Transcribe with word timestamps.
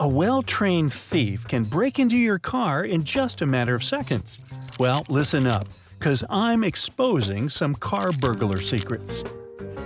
A 0.00 0.08
well 0.08 0.40
trained 0.42 0.94
thief 0.94 1.46
can 1.46 1.62
break 1.62 1.98
into 1.98 2.16
your 2.16 2.38
car 2.38 2.86
in 2.86 3.04
just 3.04 3.42
a 3.42 3.46
matter 3.46 3.74
of 3.74 3.84
seconds. 3.84 4.72
Well, 4.78 5.04
listen 5.10 5.46
up, 5.46 5.68
because 5.98 6.24
I'm 6.30 6.64
exposing 6.64 7.50
some 7.50 7.74
car 7.74 8.10
burglar 8.12 8.60
secrets. 8.60 9.22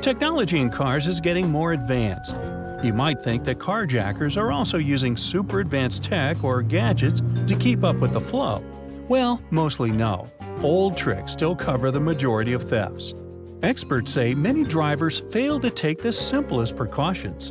Technology 0.02 0.60
in 0.60 0.70
cars 0.70 1.08
is 1.08 1.20
getting 1.20 1.50
more 1.50 1.72
advanced. 1.72 2.36
You 2.84 2.92
might 2.94 3.22
think 3.22 3.42
that 3.42 3.58
carjackers 3.58 4.36
are 4.36 4.52
also 4.52 4.78
using 4.78 5.16
super 5.16 5.58
advanced 5.58 6.04
tech 6.04 6.44
or 6.44 6.62
gadgets 6.62 7.20
to 7.48 7.56
keep 7.56 7.82
up 7.82 7.96
with 7.96 8.12
the 8.12 8.20
flow. 8.20 8.64
Well, 9.08 9.42
mostly 9.50 9.90
no. 9.90 10.30
Old 10.62 10.96
tricks 10.96 11.32
still 11.32 11.56
cover 11.56 11.90
the 11.90 11.98
majority 11.98 12.52
of 12.52 12.62
thefts. 12.62 13.14
Experts 13.64 14.12
say 14.12 14.32
many 14.32 14.62
drivers 14.62 15.18
fail 15.32 15.58
to 15.58 15.70
take 15.70 16.02
the 16.02 16.12
simplest 16.12 16.76
precautions. 16.76 17.50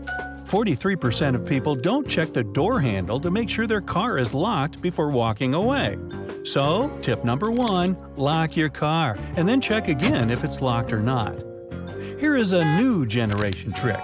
43% 0.53 1.33
of 1.33 1.47
people 1.47 1.73
don't 1.73 2.07
check 2.07 2.31
the 2.31 2.43
door 2.43 2.79
handle 2.79 3.19
to 3.19 3.31
make 3.31 3.49
sure 3.49 3.65
their 3.65 3.81
car 3.81 4.19
is 4.19 4.35
locked 4.35 4.79
before 4.83 5.09
walking 5.09 5.55
away. 5.55 5.97
So, 6.43 6.95
tip 7.01 7.25
number 7.25 7.49
one 7.49 7.97
lock 8.17 8.55
your 8.55 8.69
car 8.69 9.17
and 9.35 9.49
then 9.49 9.59
check 9.59 9.87
again 9.87 10.29
if 10.29 10.43
it's 10.43 10.61
locked 10.61 10.93
or 10.93 10.99
not. 10.99 11.35
Here 12.19 12.35
is 12.35 12.53
a 12.53 12.63
new 12.77 13.03
generation 13.07 13.73
trick. 13.73 13.99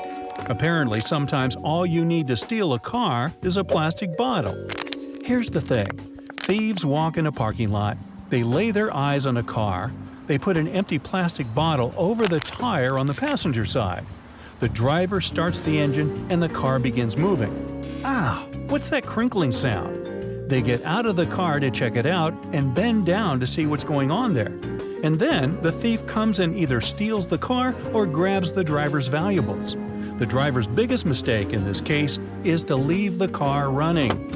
Apparently, 0.48 1.02
sometimes 1.02 1.56
all 1.56 1.86
you 1.86 2.04
need 2.04 2.28
to 2.30 2.36
steal 2.36 2.74
a 2.74 2.80
car 2.80 3.32
is 3.44 3.58
a 3.58 3.64
plastic 3.64 4.18
bottle. 4.18 4.58
Here's 5.24 5.52
the 5.52 5.62
thing 5.62 5.86
thieves 6.38 6.84
walk 6.84 7.18
in 7.18 7.28
a 7.28 7.32
parking 7.32 7.70
lot, 7.70 7.96
they 8.32 8.42
lay 8.42 8.72
their 8.72 8.92
eyes 8.92 9.28
on 9.28 9.38
a 9.38 9.44
car, 9.44 9.92
they 10.26 10.40
put 10.40 10.58
an 10.58 10.68
empty 10.68 10.98
plastic 10.98 11.46
bottle 11.54 11.94
over 11.96 12.28
the 12.28 12.40
tire 12.40 12.98
on 12.98 13.06
the 13.06 13.14
passenger 13.14 13.66
side. 13.66 14.04
The 14.60 14.70
driver 14.70 15.22
starts 15.22 15.62
the 15.62 15.80
engine 15.80 16.28
and 16.30 16.42
the 16.42 16.50
car 16.50 16.80
begins 16.80 17.16
moving. 17.16 17.82
Ah, 18.04 18.46
what's 18.68 18.90
that 18.90 19.06
crinkling 19.06 19.54
sound? 19.54 20.50
They 20.50 20.62
get 20.62 20.84
out 20.84 21.06
of 21.06 21.16
the 21.16 21.28
car 21.28 21.60
to 21.60 21.72
check 21.72 21.96
it 21.96 22.06
out 22.06 22.34
and 22.52 22.76
bend 22.76 23.06
down 23.06 23.40
to 23.40 23.48
see 23.48 23.66
what's 23.66 23.86
going 23.86 24.12
on 24.12 24.34
there. 24.34 24.52
And 25.04 25.18
then 25.18 25.62
the 25.62 25.72
thief 25.72 26.06
comes 26.08 26.40
and 26.40 26.58
either 26.58 26.82
steals 26.82 27.28
the 27.28 27.38
car 27.38 27.74
or 27.94 28.06
grabs 28.06 28.52
the 28.52 28.64
driver's 28.64 29.08
valuables. 29.08 29.76
The 30.18 30.26
driver's 30.26 30.68
biggest 30.68 31.06
mistake 31.06 31.54
in 31.54 31.64
this 31.64 31.80
case 31.80 32.20
is 32.44 32.64
to 32.64 32.76
leave 32.76 33.18
the 33.18 33.30
car 33.30 33.72
running. 33.72 34.36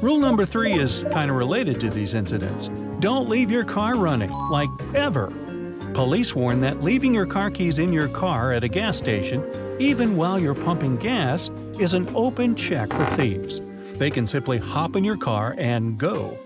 Rule 0.00 0.18
number 0.20 0.44
three 0.46 0.74
is 0.74 1.04
kind 1.10 1.28
of 1.28 1.36
related 1.36 1.80
to 1.80 1.90
these 1.90 2.14
incidents. 2.14 2.68
Don't 3.00 3.28
leave 3.28 3.50
your 3.50 3.64
car 3.64 3.96
running, 3.96 4.30
like 4.50 4.70
ever. 4.94 5.32
Police 5.94 6.34
warn 6.34 6.60
that 6.60 6.82
leaving 6.82 7.14
your 7.14 7.26
car 7.26 7.50
keys 7.50 7.78
in 7.78 7.92
your 7.92 8.08
car 8.08 8.52
at 8.52 8.62
a 8.62 8.68
gas 8.68 8.96
station, 8.96 9.44
even 9.80 10.16
while 10.16 10.38
you're 10.38 10.54
pumping 10.54 10.96
gas, 10.96 11.50
is 11.78 11.94
an 11.94 12.08
open 12.14 12.54
check 12.54 12.92
for 12.92 13.04
thieves. 13.06 13.60
They 13.94 14.10
can 14.10 14.26
simply 14.26 14.58
hop 14.58 14.94
in 14.94 15.04
your 15.04 15.16
car 15.16 15.54
and 15.58 15.98
go. 15.98 16.38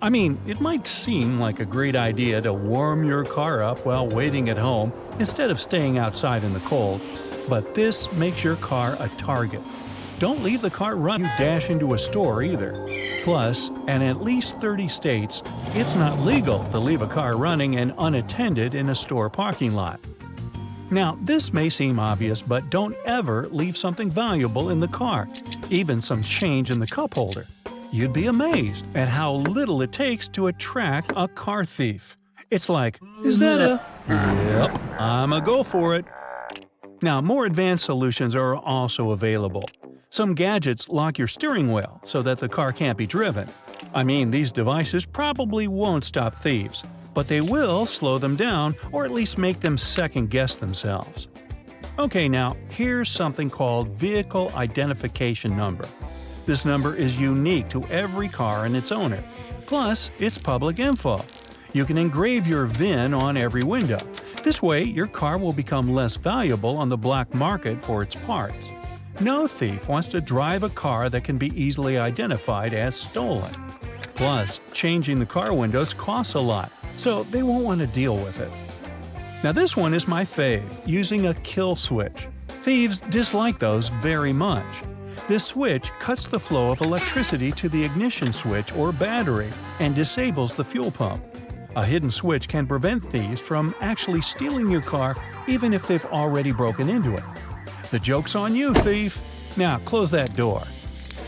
I 0.00 0.10
mean, 0.10 0.38
it 0.46 0.60
might 0.60 0.86
seem 0.86 1.38
like 1.38 1.60
a 1.60 1.64
great 1.64 1.96
idea 1.96 2.40
to 2.42 2.52
warm 2.52 3.04
your 3.04 3.24
car 3.24 3.62
up 3.62 3.84
while 3.84 4.06
waiting 4.06 4.48
at 4.48 4.58
home 4.58 4.92
instead 5.18 5.50
of 5.50 5.60
staying 5.60 5.98
outside 5.98 6.44
in 6.44 6.52
the 6.52 6.60
cold, 6.60 7.00
but 7.48 7.74
this 7.74 8.12
makes 8.12 8.44
your 8.44 8.56
car 8.56 8.96
a 9.00 9.08
target. 9.18 9.60
Don't 10.18 10.42
leave 10.42 10.62
the 10.62 10.70
car 10.70 10.96
running, 10.96 11.26
You 11.26 11.32
dash 11.38 11.70
into 11.70 11.94
a 11.94 11.98
store 11.98 12.42
either. 12.42 12.86
Plus, 13.24 13.68
in 13.88 14.02
at 14.02 14.22
least 14.22 14.60
30 14.60 14.86
states, 14.86 15.42
it's 15.74 15.96
not 15.96 16.20
legal 16.20 16.60
to 16.64 16.78
leave 16.78 17.02
a 17.02 17.06
car 17.06 17.36
running 17.36 17.76
and 17.76 17.92
unattended 17.98 18.74
in 18.74 18.90
a 18.90 18.94
store 18.94 19.28
parking 19.28 19.72
lot. 19.72 19.98
Now, 20.90 21.18
this 21.22 21.52
may 21.52 21.68
seem 21.68 21.98
obvious, 21.98 22.42
but 22.42 22.70
don't 22.70 22.94
ever 23.04 23.48
leave 23.48 23.76
something 23.76 24.08
valuable 24.08 24.70
in 24.70 24.78
the 24.78 24.88
car, 24.88 25.26
even 25.68 26.00
some 26.00 26.22
change 26.22 26.70
in 26.70 26.78
the 26.78 26.86
cup 26.86 27.14
holder. 27.14 27.46
You'd 27.90 28.12
be 28.12 28.26
amazed 28.26 28.86
at 28.94 29.08
how 29.08 29.32
little 29.32 29.82
it 29.82 29.92
takes 29.92 30.28
to 30.28 30.46
attract 30.46 31.12
a 31.16 31.26
car 31.26 31.64
thief. 31.64 32.16
It's 32.50 32.68
like, 32.68 33.00
is 33.24 33.38
that 33.40 33.60
a. 33.60 33.80
Yep, 34.08 35.00
I'm 35.00 35.32
a 35.32 35.40
go 35.40 35.62
for 35.62 35.96
it. 35.96 36.04
Now, 37.02 37.20
more 37.20 37.46
advanced 37.46 37.84
solutions 37.84 38.36
are 38.36 38.56
also 38.56 39.10
available. 39.10 39.64
Some 40.14 40.36
gadgets 40.36 40.88
lock 40.88 41.18
your 41.18 41.26
steering 41.26 41.72
wheel 41.72 41.98
so 42.04 42.22
that 42.22 42.38
the 42.38 42.48
car 42.48 42.72
can't 42.72 42.96
be 42.96 43.04
driven. 43.04 43.50
I 43.92 44.04
mean, 44.04 44.30
these 44.30 44.52
devices 44.52 45.04
probably 45.04 45.66
won't 45.66 46.04
stop 46.04 46.36
thieves, 46.36 46.84
but 47.14 47.26
they 47.26 47.40
will 47.40 47.84
slow 47.84 48.18
them 48.18 48.36
down 48.36 48.76
or 48.92 49.04
at 49.04 49.10
least 49.10 49.38
make 49.38 49.58
them 49.58 49.76
second 49.76 50.30
guess 50.30 50.54
themselves. 50.54 51.26
Okay, 51.98 52.28
now, 52.28 52.56
here's 52.68 53.08
something 53.08 53.50
called 53.50 53.88
Vehicle 53.88 54.52
Identification 54.54 55.56
Number. 55.56 55.88
This 56.46 56.64
number 56.64 56.94
is 56.94 57.20
unique 57.20 57.68
to 57.70 57.84
every 57.88 58.28
car 58.28 58.66
and 58.66 58.76
its 58.76 58.92
owner. 58.92 59.20
Plus, 59.66 60.12
it's 60.20 60.38
public 60.38 60.78
info. 60.78 61.24
You 61.72 61.84
can 61.84 61.98
engrave 61.98 62.46
your 62.46 62.66
VIN 62.66 63.14
on 63.14 63.36
every 63.36 63.64
window. 63.64 63.98
This 64.44 64.62
way, 64.62 64.84
your 64.84 65.08
car 65.08 65.38
will 65.38 65.52
become 65.52 65.92
less 65.92 66.14
valuable 66.14 66.76
on 66.76 66.88
the 66.88 66.96
black 66.96 67.34
market 67.34 67.82
for 67.82 68.04
its 68.04 68.14
parts. 68.14 68.70
No 69.20 69.46
thief 69.46 69.88
wants 69.88 70.08
to 70.08 70.20
drive 70.20 70.64
a 70.64 70.68
car 70.68 71.08
that 71.08 71.22
can 71.22 71.38
be 71.38 71.52
easily 71.60 71.98
identified 71.98 72.74
as 72.74 72.96
stolen. 72.96 73.52
Plus, 74.16 74.60
changing 74.72 75.20
the 75.20 75.26
car 75.26 75.54
windows 75.54 75.94
costs 75.94 76.34
a 76.34 76.40
lot, 76.40 76.72
so 76.96 77.22
they 77.24 77.44
won't 77.44 77.64
want 77.64 77.80
to 77.80 77.86
deal 77.86 78.16
with 78.16 78.40
it. 78.40 78.50
Now, 79.44 79.52
this 79.52 79.76
one 79.76 79.94
is 79.94 80.08
my 80.08 80.24
fave 80.24 80.64
using 80.84 81.26
a 81.26 81.34
kill 81.34 81.76
switch. 81.76 82.26
Thieves 82.48 83.02
dislike 83.02 83.60
those 83.60 83.88
very 83.88 84.32
much. 84.32 84.82
This 85.28 85.44
switch 85.44 85.92
cuts 86.00 86.26
the 86.26 86.40
flow 86.40 86.72
of 86.72 86.80
electricity 86.80 87.52
to 87.52 87.68
the 87.68 87.84
ignition 87.84 88.32
switch 88.32 88.74
or 88.74 88.90
battery 88.90 89.50
and 89.78 89.94
disables 89.94 90.54
the 90.54 90.64
fuel 90.64 90.90
pump. 90.90 91.24
A 91.76 91.84
hidden 91.84 92.10
switch 92.10 92.48
can 92.48 92.66
prevent 92.66 93.04
thieves 93.04 93.40
from 93.40 93.74
actually 93.80 94.22
stealing 94.22 94.70
your 94.70 94.82
car 94.82 95.16
even 95.46 95.72
if 95.72 95.86
they've 95.86 96.04
already 96.06 96.50
broken 96.50 96.88
into 96.88 97.14
it. 97.14 97.24
The 97.90 97.98
joke's 97.98 98.34
on 98.34 98.54
you, 98.54 98.74
thief! 98.74 99.22
Now, 99.56 99.78
close 99.78 100.10
that 100.10 100.34
door. 100.34 100.62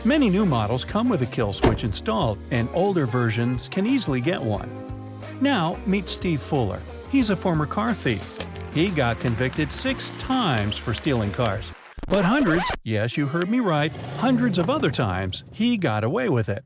Many 0.04 0.30
new 0.30 0.46
models 0.46 0.84
come 0.84 1.08
with 1.08 1.22
a 1.22 1.26
kill 1.26 1.52
switch 1.52 1.84
installed, 1.84 2.38
and 2.50 2.68
older 2.74 3.06
versions 3.06 3.68
can 3.68 3.86
easily 3.86 4.20
get 4.20 4.42
one. 4.42 4.70
Now, 5.40 5.78
meet 5.86 6.08
Steve 6.08 6.40
Fuller. 6.40 6.80
He's 7.10 7.30
a 7.30 7.36
former 7.36 7.66
car 7.66 7.94
thief. 7.94 8.38
He 8.72 8.88
got 8.88 9.20
convicted 9.20 9.70
six 9.70 10.10
times 10.18 10.76
for 10.76 10.92
stealing 10.94 11.32
cars. 11.32 11.72
But 12.08 12.24
hundreds, 12.24 12.70
yes, 12.84 13.16
you 13.16 13.26
heard 13.26 13.48
me 13.48 13.60
right, 13.60 13.94
hundreds 14.18 14.58
of 14.58 14.70
other 14.70 14.90
times, 14.90 15.44
he 15.52 15.76
got 15.76 16.04
away 16.04 16.28
with 16.28 16.48
it. 16.48 16.64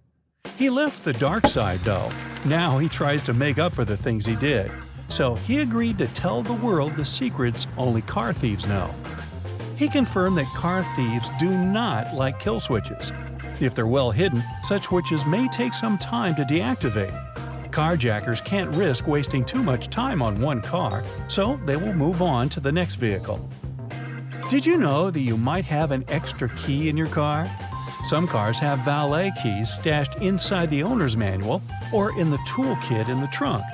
He 0.56 0.68
left 0.70 1.04
the 1.04 1.12
dark 1.14 1.46
side, 1.46 1.80
though. 1.80 2.10
Now 2.44 2.78
he 2.78 2.88
tries 2.88 3.22
to 3.24 3.32
make 3.32 3.58
up 3.58 3.74
for 3.74 3.84
the 3.84 3.96
things 3.96 4.26
he 4.26 4.36
did. 4.36 4.70
So 5.08 5.34
he 5.34 5.58
agreed 5.58 5.98
to 5.98 6.06
tell 6.08 6.42
the 6.42 6.52
world 6.52 6.96
the 6.96 7.04
secrets 7.04 7.66
only 7.76 8.02
car 8.02 8.32
thieves 8.32 8.66
know. 8.66 8.94
He 9.80 9.88
confirmed 9.88 10.36
that 10.36 10.44
car 10.48 10.84
thieves 10.94 11.30
do 11.38 11.48
not 11.50 12.14
like 12.14 12.38
kill 12.38 12.60
switches. 12.60 13.12
If 13.60 13.74
they're 13.74 13.86
well 13.86 14.10
hidden, 14.10 14.42
such 14.62 14.82
switches 14.82 15.24
may 15.24 15.48
take 15.48 15.72
some 15.72 15.96
time 15.96 16.34
to 16.34 16.42
deactivate. 16.42 17.16
Carjackers 17.70 18.44
can't 18.44 18.68
risk 18.74 19.06
wasting 19.06 19.42
too 19.42 19.62
much 19.62 19.88
time 19.88 20.20
on 20.20 20.38
one 20.38 20.60
car, 20.60 21.02
so 21.28 21.58
they 21.64 21.76
will 21.76 21.94
move 21.94 22.20
on 22.20 22.50
to 22.50 22.60
the 22.60 22.70
next 22.70 22.96
vehicle. 22.96 23.48
Did 24.50 24.66
you 24.66 24.76
know 24.76 25.10
that 25.10 25.22
you 25.22 25.38
might 25.38 25.64
have 25.64 25.92
an 25.92 26.04
extra 26.08 26.50
key 26.56 26.90
in 26.90 26.96
your 26.98 27.08
car? 27.08 27.48
Some 28.04 28.28
cars 28.28 28.58
have 28.58 28.80
valet 28.80 29.32
keys 29.42 29.72
stashed 29.72 30.14
inside 30.16 30.68
the 30.68 30.82
owner's 30.82 31.16
manual 31.16 31.62
or 31.90 32.18
in 32.20 32.30
the 32.30 32.42
toolkit 32.50 33.08
in 33.08 33.22
the 33.22 33.28
trunk. 33.28 33.64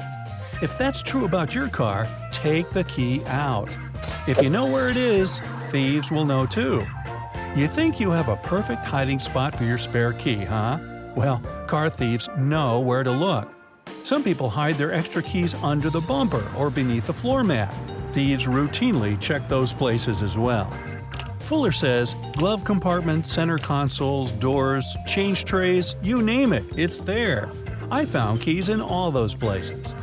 If 0.62 0.78
that's 0.78 1.02
true 1.02 1.24
about 1.24 1.52
your 1.52 1.66
car, 1.68 2.06
take 2.30 2.70
the 2.70 2.84
key 2.84 3.22
out. 3.26 3.68
If 4.28 4.40
you 4.40 4.50
know 4.50 4.70
where 4.70 4.88
it 4.88 4.96
is, 4.96 5.40
thieves 5.66 6.10
will 6.10 6.24
know 6.24 6.46
too. 6.46 6.86
You 7.54 7.66
think 7.66 8.00
you 8.00 8.10
have 8.10 8.28
a 8.28 8.36
perfect 8.36 8.82
hiding 8.82 9.18
spot 9.18 9.54
for 9.54 9.64
your 9.64 9.78
spare 9.78 10.12
key, 10.12 10.44
huh? 10.44 10.78
Well, 11.14 11.38
car 11.66 11.90
thieves 11.90 12.28
know 12.36 12.80
where 12.80 13.02
to 13.02 13.10
look. 13.10 13.50
Some 14.02 14.22
people 14.22 14.50
hide 14.50 14.76
their 14.76 14.92
extra 14.92 15.22
keys 15.22 15.54
under 15.62 15.90
the 15.90 16.00
bumper 16.02 16.44
or 16.56 16.70
beneath 16.70 17.06
the 17.06 17.12
floor 17.12 17.42
mat. 17.42 17.74
Thieves 18.10 18.46
routinely 18.46 19.20
check 19.20 19.48
those 19.48 19.72
places 19.72 20.22
as 20.22 20.38
well. 20.38 20.70
Fuller 21.40 21.72
says 21.72 22.14
glove 22.34 22.64
compartments, 22.64 23.32
center 23.32 23.58
consoles, 23.58 24.32
doors, 24.32 24.86
change 25.06 25.44
trays, 25.44 25.94
you 26.02 26.22
name 26.22 26.52
it, 26.52 26.64
it's 26.76 26.98
there. 26.98 27.50
I 27.90 28.04
found 28.04 28.40
keys 28.40 28.68
in 28.68 28.80
all 28.80 29.10
those 29.10 29.34
places. 29.34 29.94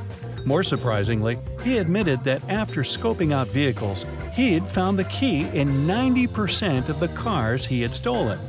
More 0.46 0.64
surprisingly, 0.64 1.38
he 1.64 1.78
admitted 1.78 2.24
that 2.24 2.48
after 2.50 2.82
scoping 2.82 3.34
out 3.34 3.48
vehicles, 3.48 4.06
he 4.34 4.54
had 4.54 4.68
found 4.68 5.00
the 5.00 5.06
key 5.06 5.42
in 5.54 5.88
90% 5.88 6.90
of 6.90 7.00
the 7.00 7.08
cars 7.10 7.66
he 7.66 7.82
had 7.82 7.94
stolen. 7.94 8.40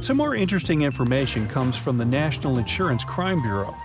Some 0.00 0.16
more 0.16 0.34
interesting 0.34 0.82
information 0.82 1.46
comes 1.46 1.76
from 1.76 1.98
the 1.98 2.04
National 2.04 2.58
Insurance 2.58 3.04
Crime 3.04 3.40
Bureau. 3.42 3.76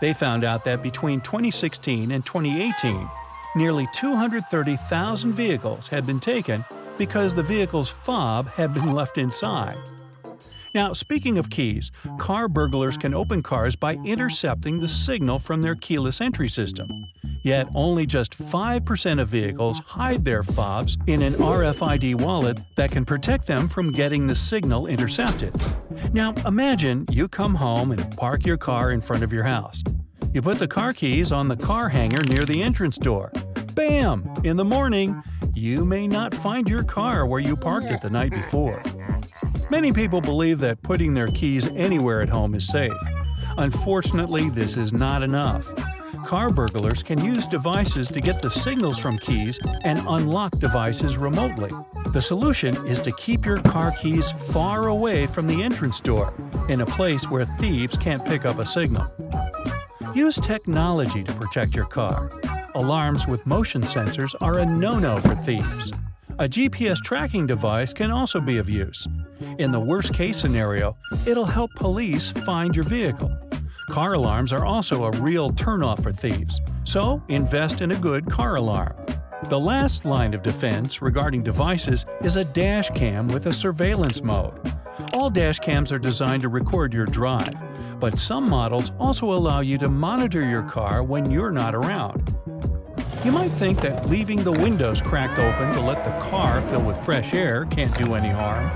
They 0.00 0.12
found 0.12 0.44
out 0.44 0.64
that 0.64 0.82
between 0.82 1.20
2016 1.20 2.10
and 2.10 2.26
2018, 2.26 3.08
nearly 3.54 3.86
230,000 3.94 5.32
vehicles 5.32 5.88
had 5.88 6.06
been 6.06 6.20
taken 6.20 6.64
because 6.98 7.34
the 7.34 7.42
vehicle's 7.42 7.88
fob 7.88 8.48
had 8.48 8.74
been 8.74 8.92
left 8.92 9.16
inside. 9.16 9.78
Now, 10.72 10.92
speaking 10.92 11.36
of 11.36 11.50
keys, 11.50 11.90
car 12.18 12.48
burglars 12.48 12.96
can 12.96 13.12
open 13.12 13.42
cars 13.42 13.74
by 13.74 13.94
intercepting 14.04 14.78
the 14.78 14.86
signal 14.86 15.40
from 15.40 15.62
their 15.62 15.74
keyless 15.74 16.20
entry 16.20 16.48
system. 16.48 17.06
Yet, 17.42 17.68
only 17.74 18.06
just 18.06 18.38
5% 18.38 19.20
of 19.20 19.28
vehicles 19.28 19.80
hide 19.80 20.24
their 20.24 20.42
fobs 20.42 20.96
in 21.06 21.22
an 21.22 21.34
RFID 21.34 22.16
wallet 22.16 22.60
that 22.76 22.92
can 22.92 23.04
protect 23.04 23.46
them 23.46 23.66
from 23.66 23.90
getting 23.90 24.26
the 24.26 24.34
signal 24.34 24.86
intercepted. 24.86 25.54
Now, 26.12 26.34
imagine 26.46 27.06
you 27.10 27.26
come 27.26 27.54
home 27.54 27.90
and 27.90 28.16
park 28.16 28.46
your 28.46 28.58
car 28.58 28.92
in 28.92 29.00
front 29.00 29.24
of 29.24 29.32
your 29.32 29.44
house. 29.44 29.82
You 30.32 30.42
put 30.42 30.58
the 30.58 30.68
car 30.68 30.92
keys 30.92 31.32
on 31.32 31.48
the 31.48 31.56
car 31.56 31.88
hanger 31.88 32.22
near 32.28 32.44
the 32.44 32.62
entrance 32.62 32.96
door. 32.96 33.32
Bam! 33.74 34.30
In 34.44 34.56
the 34.56 34.64
morning, 34.64 35.20
you 35.54 35.84
may 35.84 36.06
not 36.06 36.34
find 36.34 36.68
your 36.68 36.84
car 36.84 37.26
where 37.26 37.40
you 37.40 37.56
parked 37.56 37.90
it 37.90 38.02
the 38.02 38.10
night 38.10 38.30
before. 38.30 38.82
Many 39.70 39.92
people 39.92 40.20
believe 40.20 40.58
that 40.60 40.82
putting 40.82 41.14
their 41.14 41.28
keys 41.28 41.68
anywhere 41.68 42.22
at 42.22 42.28
home 42.28 42.56
is 42.56 42.66
safe. 42.66 42.92
Unfortunately, 43.56 44.50
this 44.50 44.76
is 44.76 44.92
not 44.92 45.22
enough. 45.22 45.64
Car 46.26 46.50
burglars 46.50 47.04
can 47.04 47.24
use 47.24 47.46
devices 47.46 48.08
to 48.08 48.20
get 48.20 48.42
the 48.42 48.50
signals 48.50 48.98
from 48.98 49.16
keys 49.18 49.60
and 49.84 50.00
unlock 50.08 50.58
devices 50.58 51.16
remotely. 51.16 51.70
The 52.08 52.20
solution 52.20 52.76
is 52.86 52.98
to 53.00 53.12
keep 53.12 53.46
your 53.46 53.60
car 53.60 53.92
keys 53.92 54.32
far 54.32 54.88
away 54.88 55.26
from 55.26 55.46
the 55.46 55.62
entrance 55.62 56.00
door, 56.00 56.34
in 56.68 56.80
a 56.80 56.86
place 56.86 57.30
where 57.30 57.44
thieves 57.44 57.96
can't 57.96 58.24
pick 58.24 58.44
up 58.44 58.58
a 58.58 58.66
signal. 58.66 59.06
Use 60.14 60.34
technology 60.34 61.22
to 61.22 61.32
protect 61.34 61.76
your 61.76 61.86
car. 61.86 62.30
Alarms 62.74 63.28
with 63.28 63.46
motion 63.46 63.82
sensors 63.82 64.34
are 64.40 64.58
a 64.58 64.66
no-no 64.66 65.20
for 65.20 65.36
thieves. 65.36 65.92
A 66.40 66.48
GPS 66.48 67.02
tracking 67.02 67.46
device 67.46 67.92
can 67.92 68.10
also 68.10 68.40
be 68.40 68.56
of 68.56 68.70
use. 68.70 69.06
In 69.58 69.70
the 69.70 69.78
worst 69.78 70.14
case 70.14 70.38
scenario, 70.38 70.96
it'll 71.26 71.44
help 71.44 71.70
police 71.74 72.30
find 72.30 72.74
your 72.74 72.86
vehicle. 72.86 73.30
Car 73.90 74.14
alarms 74.14 74.50
are 74.50 74.64
also 74.64 75.04
a 75.04 75.10
real 75.20 75.50
turnoff 75.50 76.02
for 76.02 76.12
thieves, 76.12 76.62
so 76.84 77.22
invest 77.28 77.82
in 77.82 77.90
a 77.90 77.96
good 77.96 78.24
car 78.30 78.56
alarm. 78.56 78.96
The 79.50 79.60
last 79.60 80.06
line 80.06 80.32
of 80.32 80.40
defense 80.40 81.02
regarding 81.02 81.42
devices 81.42 82.06
is 82.22 82.36
a 82.36 82.44
dash 82.44 82.88
cam 82.88 83.28
with 83.28 83.44
a 83.44 83.52
surveillance 83.52 84.22
mode. 84.22 84.58
All 85.12 85.28
dash 85.28 85.58
cams 85.58 85.92
are 85.92 85.98
designed 85.98 86.40
to 86.40 86.48
record 86.48 86.94
your 86.94 87.04
drive, 87.04 87.52
but 88.00 88.18
some 88.18 88.48
models 88.48 88.92
also 88.98 89.30
allow 89.30 89.60
you 89.60 89.76
to 89.76 89.90
monitor 89.90 90.42
your 90.42 90.62
car 90.62 91.02
when 91.02 91.30
you're 91.30 91.52
not 91.52 91.74
around. 91.74 92.34
You 93.22 93.32
might 93.32 93.50
think 93.50 93.82
that 93.82 94.08
leaving 94.08 94.42
the 94.42 94.52
windows 94.52 95.02
cracked 95.02 95.38
open 95.38 95.74
to 95.74 95.80
let 95.82 96.04
the 96.04 96.30
car 96.30 96.62
fill 96.62 96.80
with 96.80 96.96
fresh 97.04 97.34
air 97.34 97.66
can't 97.66 97.94
do 97.94 98.14
any 98.14 98.30
harm. 98.30 98.70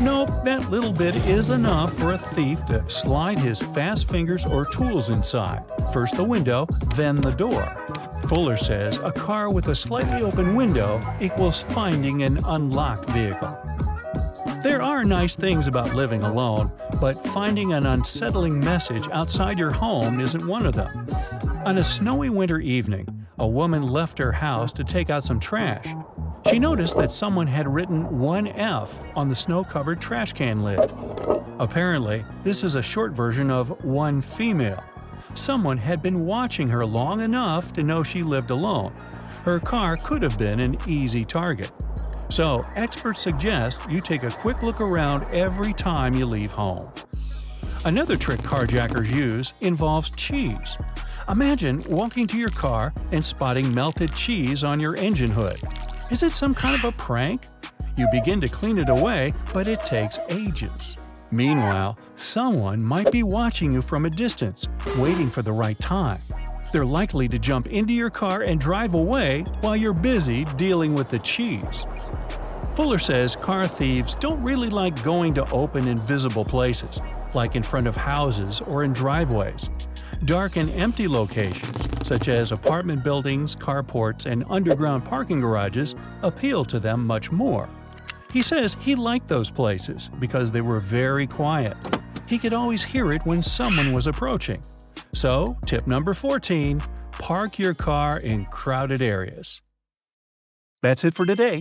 Nope, 0.00 0.30
that 0.44 0.70
little 0.70 0.92
bit 0.92 1.16
is 1.26 1.50
enough 1.50 1.92
for 1.94 2.12
a 2.12 2.18
thief 2.18 2.64
to 2.66 2.88
slide 2.88 3.40
his 3.40 3.60
fast 3.60 4.08
fingers 4.08 4.46
or 4.46 4.64
tools 4.64 5.10
inside. 5.10 5.64
First 5.92 6.16
the 6.16 6.22
window, 6.22 6.66
then 6.94 7.16
the 7.16 7.32
door. 7.32 7.66
Fuller 8.28 8.56
says 8.56 8.98
a 8.98 9.10
car 9.10 9.50
with 9.50 9.66
a 9.66 9.74
slightly 9.74 10.22
open 10.22 10.54
window 10.54 11.02
equals 11.20 11.62
finding 11.62 12.22
an 12.22 12.38
unlocked 12.44 13.10
vehicle. 13.10 13.58
There 14.62 14.80
are 14.80 15.04
nice 15.04 15.34
things 15.34 15.66
about 15.66 15.94
living 15.94 16.22
alone, 16.22 16.70
but 17.00 17.14
finding 17.30 17.72
an 17.72 17.86
unsettling 17.86 18.60
message 18.60 19.08
outside 19.10 19.58
your 19.58 19.72
home 19.72 20.20
isn't 20.20 20.46
one 20.46 20.64
of 20.64 20.74
them. 20.74 21.08
On 21.64 21.76
a 21.76 21.84
snowy 21.84 22.30
winter 22.30 22.60
evening, 22.60 23.19
a 23.40 23.46
woman 23.46 23.82
left 23.82 24.18
her 24.18 24.32
house 24.32 24.70
to 24.74 24.84
take 24.84 25.08
out 25.08 25.24
some 25.24 25.40
trash. 25.40 25.86
She 26.48 26.58
noticed 26.58 26.96
that 26.98 27.10
someone 27.10 27.46
had 27.46 27.66
written 27.66 28.04
1F 28.04 29.16
on 29.16 29.30
the 29.30 29.34
snow 29.34 29.64
covered 29.64 29.98
trash 29.98 30.34
can 30.34 30.62
lid. 30.62 30.92
Apparently, 31.58 32.24
this 32.42 32.62
is 32.62 32.74
a 32.74 32.82
short 32.82 33.12
version 33.12 33.50
of 33.50 33.82
one 33.82 34.20
female. 34.20 34.84
Someone 35.32 35.78
had 35.78 36.02
been 36.02 36.26
watching 36.26 36.68
her 36.68 36.84
long 36.84 37.22
enough 37.22 37.72
to 37.72 37.82
know 37.82 38.02
she 38.02 38.22
lived 38.22 38.50
alone. 38.50 38.92
Her 39.44 39.58
car 39.58 39.96
could 39.96 40.22
have 40.22 40.38
been 40.38 40.60
an 40.60 40.76
easy 40.86 41.24
target. 41.24 41.72
So, 42.28 42.62
experts 42.76 43.22
suggest 43.22 43.80
you 43.88 44.02
take 44.02 44.22
a 44.22 44.30
quick 44.30 44.62
look 44.62 44.82
around 44.82 45.24
every 45.32 45.72
time 45.72 46.14
you 46.14 46.26
leave 46.26 46.52
home. 46.52 46.92
Another 47.86 48.18
trick 48.18 48.40
carjackers 48.40 49.10
use 49.10 49.54
involves 49.62 50.10
cheese. 50.10 50.76
Imagine 51.28 51.82
walking 51.88 52.26
to 52.28 52.38
your 52.38 52.50
car 52.50 52.92
and 53.12 53.24
spotting 53.24 53.72
melted 53.72 54.12
cheese 54.14 54.64
on 54.64 54.80
your 54.80 54.96
engine 54.96 55.30
hood. 55.30 55.60
Is 56.10 56.22
it 56.22 56.32
some 56.32 56.54
kind 56.54 56.74
of 56.74 56.84
a 56.84 56.92
prank? 56.92 57.42
You 57.96 58.08
begin 58.10 58.40
to 58.40 58.48
clean 58.48 58.78
it 58.78 58.88
away, 58.88 59.32
but 59.52 59.68
it 59.68 59.80
takes 59.80 60.18
ages. 60.28 60.96
Meanwhile, 61.30 61.98
someone 62.16 62.84
might 62.84 63.12
be 63.12 63.22
watching 63.22 63.70
you 63.70 63.82
from 63.82 64.06
a 64.06 64.10
distance, 64.10 64.66
waiting 64.96 65.30
for 65.30 65.42
the 65.42 65.52
right 65.52 65.78
time. 65.78 66.20
They're 66.72 66.84
likely 66.84 67.28
to 67.28 67.38
jump 67.38 67.66
into 67.66 67.92
your 67.92 68.10
car 68.10 68.42
and 68.42 68.60
drive 68.60 68.94
away 68.94 69.44
while 69.60 69.76
you're 69.76 69.92
busy 69.92 70.44
dealing 70.56 70.94
with 70.94 71.08
the 71.08 71.18
cheese. 71.20 71.86
Fuller 72.74 72.98
says 72.98 73.36
car 73.36 73.68
thieves 73.68 74.14
don't 74.14 74.42
really 74.42 74.70
like 74.70 75.00
going 75.04 75.34
to 75.34 75.48
open 75.50 75.86
and 75.86 76.02
visible 76.02 76.44
places, 76.44 77.00
like 77.34 77.54
in 77.54 77.62
front 77.62 77.86
of 77.86 77.96
houses 77.96 78.60
or 78.62 78.84
in 78.84 78.92
driveways. 78.92 79.68
Dark 80.24 80.56
and 80.56 80.70
empty 80.70 81.08
locations, 81.08 81.88
such 82.04 82.28
as 82.28 82.52
apartment 82.52 83.02
buildings, 83.02 83.56
carports, 83.56 84.26
and 84.26 84.44
underground 84.50 85.04
parking 85.04 85.40
garages, 85.40 85.94
appeal 86.22 86.64
to 86.66 86.78
them 86.78 87.06
much 87.06 87.32
more. 87.32 87.68
He 88.30 88.42
says 88.42 88.76
he 88.80 88.94
liked 88.94 89.28
those 89.28 89.50
places 89.50 90.10
because 90.18 90.52
they 90.52 90.60
were 90.60 90.78
very 90.78 91.26
quiet. 91.26 91.76
He 92.26 92.38
could 92.38 92.52
always 92.52 92.84
hear 92.84 93.12
it 93.12 93.24
when 93.24 93.42
someone 93.42 93.92
was 93.92 94.06
approaching. 94.06 94.62
So, 95.12 95.56
tip 95.66 95.86
number 95.86 96.14
14 96.14 96.80
park 97.12 97.58
your 97.58 97.74
car 97.74 98.18
in 98.18 98.44
crowded 98.46 99.02
areas. 99.02 99.60
That's 100.82 101.04
it 101.04 101.14
for 101.14 101.26
today. 101.26 101.58